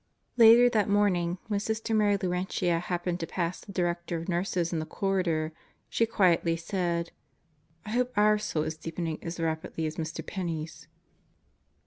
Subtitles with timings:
[0.35, 4.79] Later that morning, when Sister Mary Laurentia happened to pass the Director of Nurses in
[4.79, 5.53] the corridor,
[5.89, 7.11] she quietly said,
[7.85, 10.25] "I hope our soul is deepening as rapidly as Mr.
[10.25, 10.87] Penney's."